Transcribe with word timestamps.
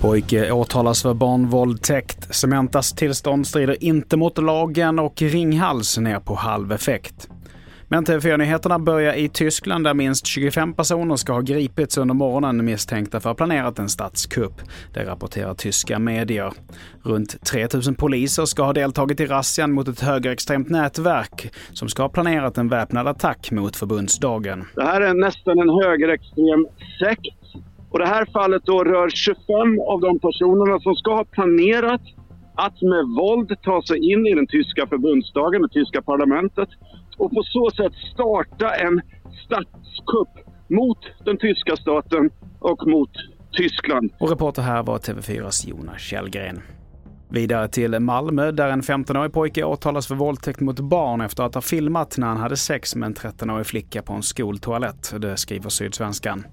Pojke 0.00 0.52
åtalas 0.52 1.02
för 1.02 1.14
barnvåldtäkt. 1.14 2.34
Cementas 2.34 2.92
tillstånd 2.92 3.46
strider 3.46 3.84
inte 3.84 4.16
mot 4.16 4.38
lagen 4.38 4.98
och 4.98 5.22
Ringhals 5.22 5.98
ner 5.98 6.20
på 6.20 6.34
halv 6.34 6.72
effekt. 6.72 7.28
Men 7.92 8.04
TV4-nyheterna 8.04 8.78
börjar 8.78 9.14
i 9.14 9.28
Tyskland 9.28 9.84
där 9.84 9.94
minst 9.94 10.26
25 10.26 10.74
personer 10.74 11.16
ska 11.16 11.32
ha 11.32 11.40
gripits 11.40 11.98
under 11.98 12.14
morgonen 12.14 12.64
misstänkta 12.64 13.20
för 13.20 13.30
att 13.30 13.38
ha 13.40 13.46
planerat 13.46 13.78
en 13.78 13.88
statskupp. 13.88 14.52
Det 14.94 15.04
rapporterar 15.04 15.54
tyska 15.54 15.98
medier. 15.98 16.52
Runt 17.02 17.44
3000 17.44 17.94
poliser 17.94 18.44
ska 18.44 18.62
ha 18.62 18.72
deltagit 18.72 19.20
i 19.20 19.26
razzian 19.26 19.72
mot 19.72 19.88
ett 19.88 20.00
högerextremt 20.00 20.70
nätverk 20.70 21.54
som 21.72 21.88
ska 21.88 22.02
ha 22.02 22.08
planerat 22.08 22.58
en 22.58 22.68
väpnad 22.68 23.08
attack 23.08 23.50
mot 23.50 23.76
förbundsdagen. 23.76 24.64
Det 24.74 24.84
här 24.84 25.00
är 25.00 25.14
nästan 25.14 25.58
en 25.58 25.70
högerextrem 25.84 26.66
sekt 26.98 27.36
och 27.90 27.98
det 27.98 28.06
här 28.06 28.26
fallet 28.32 28.62
då 28.64 28.84
rör 28.84 29.08
25 29.08 29.80
av 29.80 30.00
de 30.00 30.18
personerna 30.18 30.80
som 30.80 30.94
ska 30.94 31.14
ha 31.14 31.24
planerat 31.24 32.02
att 32.54 32.82
med 32.82 33.04
våld 33.18 33.62
ta 33.62 33.82
sig 33.82 34.12
in 34.12 34.26
i 34.26 34.34
den 34.34 34.46
tyska 34.46 34.86
förbundsdagen, 34.86 35.62
det 35.62 35.68
tyska 35.68 36.02
parlamentet 36.02 36.68
och 37.16 37.30
på 37.30 37.42
så 37.42 37.70
sätt 37.70 37.92
starta 38.14 38.74
en 38.74 39.00
statskupp 39.44 40.34
mot 40.68 40.98
den 41.24 41.38
tyska 41.38 41.76
staten 41.76 42.30
och 42.58 42.86
mot 42.86 43.10
Tyskland. 43.52 44.12
Och 44.20 44.30
reporter 44.30 44.62
här 44.62 44.82
var 44.82 44.98
TV4s 44.98 45.68
Jonas 45.68 46.00
Källgren. 46.00 46.62
Vidare 47.32 47.68
till 47.68 48.00
Malmö 48.00 48.52
där 48.52 48.68
en 48.68 48.82
15-årig 48.82 49.32
pojke 49.32 49.64
åtalas 49.64 50.06
för 50.06 50.14
våldtäkt 50.14 50.60
mot 50.60 50.80
barn 50.80 51.20
efter 51.20 51.42
att 51.42 51.54
ha 51.54 51.62
filmat 51.62 52.18
när 52.18 52.26
han 52.26 52.36
hade 52.36 52.56
sex 52.56 52.96
med 52.96 53.06
en 53.06 53.14
13-årig 53.14 53.66
flicka 53.66 54.02
på 54.02 54.12
en 54.12 54.22
skoltoalett. 54.22 55.14
Det 55.18 55.36
skriver 55.36 55.68
Sydsvenskan. 55.68 56.46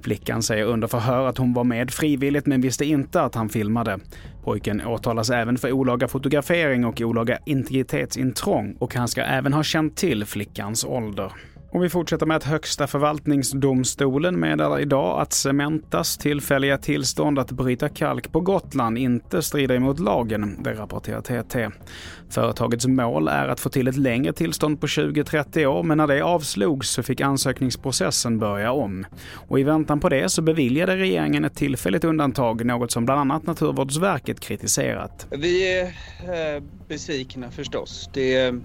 Flickan 0.00 0.42
säger 0.42 0.64
under 0.64 0.88
förhör 0.88 1.26
att 1.26 1.38
hon 1.38 1.52
var 1.52 1.64
med 1.64 1.90
frivilligt 1.90 2.46
men 2.46 2.60
visste 2.60 2.84
inte 2.84 3.22
att 3.22 3.34
han 3.34 3.48
filmade. 3.48 3.98
Pojken 4.44 4.86
åtalas 4.86 5.30
även 5.30 5.58
för 5.58 5.72
olaga 5.72 6.08
fotografering 6.08 6.84
och 6.84 7.00
olaga 7.00 7.38
integritetsintrång 7.46 8.76
och 8.78 8.94
han 8.94 9.08
ska 9.08 9.22
även 9.22 9.52
ha 9.52 9.62
känt 9.62 9.96
till 9.96 10.24
flickans 10.24 10.84
ålder. 10.84 11.32
Och 11.76 11.84
vi 11.84 11.88
fortsätter 11.88 12.26
med 12.26 12.36
att 12.36 12.44
Högsta 12.44 12.86
förvaltningsdomstolen 12.86 14.40
meddelar 14.40 14.80
idag 14.80 15.20
att 15.20 15.32
Cementas 15.32 16.18
tillfälliga 16.18 16.78
tillstånd 16.78 17.38
att 17.38 17.52
bryta 17.52 17.88
kalk 17.88 18.32
på 18.32 18.40
Gotland 18.40 18.98
inte 18.98 19.42
strider 19.42 19.78
mot 19.78 19.98
lagen, 19.98 20.62
det 20.62 20.74
rapporterar 20.74 21.20
TT. 21.20 21.68
Företagets 22.30 22.86
mål 22.86 23.28
är 23.28 23.48
att 23.48 23.60
få 23.60 23.68
till 23.68 23.88
ett 23.88 23.96
längre 23.96 24.32
tillstånd 24.32 24.80
på 24.80 24.86
20-30 24.86 25.66
år, 25.66 25.82
men 25.82 25.98
när 25.98 26.06
det 26.06 26.20
avslogs 26.20 26.90
så 26.90 27.02
fick 27.02 27.20
ansökningsprocessen 27.20 28.38
börja 28.38 28.72
om. 28.72 29.06
Och 29.32 29.60
i 29.60 29.62
väntan 29.62 30.00
på 30.00 30.08
det 30.08 30.28
så 30.28 30.42
beviljade 30.42 30.96
regeringen 30.96 31.44
ett 31.44 31.56
tillfälligt 31.56 32.04
undantag, 32.04 32.64
något 32.66 32.92
som 32.92 33.04
bland 33.04 33.20
annat 33.20 33.46
Naturvårdsverket 33.46 34.40
kritiserat. 34.40 35.26
Vi 35.30 35.78
är 35.78 35.84
eh, 35.84 36.62
besvikna 36.88 37.50
förstås. 37.50 38.10
Det 38.14 38.34
är 38.34 38.52
eh, 38.52 38.60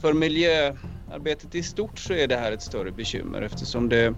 för 0.00 0.12
miljö... 0.12 0.72
Arbetet 1.12 1.54
i 1.54 1.62
stort 1.62 1.98
så 1.98 2.12
är 2.12 2.28
det 2.28 2.36
här 2.36 2.52
ett 2.52 2.62
större 2.62 2.92
bekymmer 2.92 3.42
eftersom 3.42 3.88
det, 3.88 4.14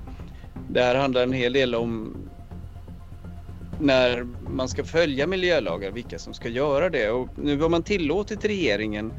det 0.71 0.83
här 0.83 0.95
handlar 0.95 1.23
en 1.23 1.33
hel 1.33 1.53
del 1.53 1.75
om 1.75 2.17
när 3.81 4.27
man 4.51 4.69
ska 4.69 4.85
följa 4.85 5.27
miljölagar, 5.27 5.91
vilka 5.91 6.19
som 6.19 6.35
ska 6.35 6.49
göra 6.49 6.91
det. 6.91 7.11
Och 7.11 7.29
nu 7.37 7.61
har 7.61 7.69
man 7.69 7.83
tillåtit 7.83 8.45
regeringen 8.45 9.13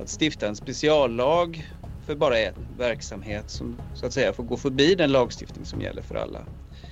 att 0.00 0.08
stifta 0.20 0.48
en 0.48 0.56
speciallag 0.56 1.66
för 2.06 2.14
bara 2.14 2.38
en 2.38 2.54
verksamhet 2.78 3.50
som 3.50 3.76
så 3.94 4.06
att 4.06 4.12
säga 4.12 4.32
får 4.32 4.44
gå 4.44 4.56
förbi 4.56 4.94
den 4.94 5.12
lagstiftning 5.12 5.64
som 5.64 5.80
gäller 5.80 6.02
för 6.02 6.14
alla. 6.14 6.46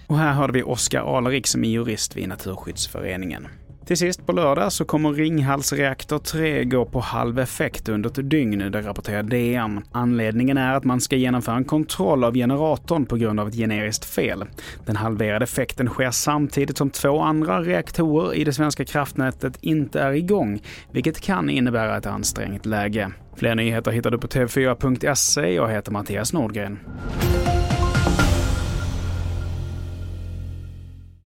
Och 0.06 0.18
här 0.18 0.32
hörde 0.32 0.52
vi 0.52 0.62
Oskar 0.62 1.16
Alrik 1.16 1.46
som 1.46 1.64
är 1.64 1.68
jurist 1.68 2.16
vid 2.16 2.28
Naturskyddsföreningen. 2.28 3.48
Till 3.90 3.98
sist 3.98 4.26
på 4.26 4.32
lördag 4.32 4.72
så 4.72 4.84
kommer 4.84 5.12
Ringhals 5.12 5.72
reaktor 5.72 6.18
3 6.18 6.64
gå 6.64 6.84
på 6.84 7.00
halv 7.00 7.38
effekt 7.38 7.88
under 7.88 8.10
ett 8.10 8.30
dygn, 8.30 8.58
det 8.58 8.80
rapporterar 8.80 9.22
DN. 9.22 9.82
Anledningen 9.92 10.58
är 10.58 10.74
att 10.74 10.84
man 10.84 11.00
ska 11.00 11.16
genomföra 11.16 11.56
en 11.56 11.64
kontroll 11.64 12.24
av 12.24 12.34
generatorn 12.34 13.06
på 13.06 13.16
grund 13.16 13.40
av 13.40 13.48
ett 13.48 13.54
generiskt 13.54 14.04
fel. 14.04 14.44
Den 14.86 14.96
halverade 14.96 15.42
effekten 15.42 15.88
sker 15.88 16.10
samtidigt 16.10 16.78
som 16.78 16.90
två 16.90 17.20
andra 17.20 17.62
reaktorer 17.62 18.34
i 18.34 18.44
det 18.44 18.52
svenska 18.52 18.84
kraftnätet 18.84 19.58
inte 19.60 20.00
är 20.00 20.12
igång, 20.12 20.62
vilket 20.92 21.20
kan 21.20 21.50
innebära 21.50 21.96
ett 21.96 22.06
ansträngt 22.06 22.66
läge. 22.66 23.12
Fler 23.36 23.54
nyheter 23.54 23.90
hittar 23.90 24.10
du 24.10 24.18
på 24.18 24.26
tv4.se. 24.26 25.54
Jag 25.54 25.68
heter 25.68 25.92
Mattias 25.92 26.32
Nordgren. 26.32 26.78